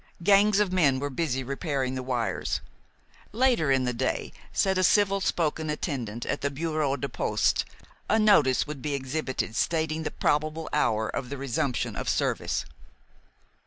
[0.23, 2.59] Gangs of men were busy repairing the wires.
[3.31, 7.65] Later in the day, said a civil spoken attendant at the bureau des postes,
[8.09, 12.65] a notice would be exhibited stating the probable hour of the resumption of service.